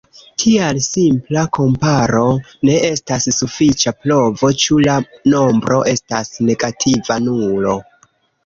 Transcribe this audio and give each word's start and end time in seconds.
Tial 0.43 0.77
simpla 0.83 1.41
komparo 1.57 2.23
ne 2.69 2.79
estas 2.87 3.29
sufiĉa 3.41 3.95
provo, 4.07 4.51
ĉu 4.65 4.81
la 4.89 4.97
nombro 5.37 5.83
estas 5.95 6.33
negativa 6.51 7.21
nulo. 7.29 7.81